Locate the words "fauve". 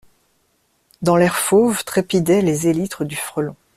1.37-1.83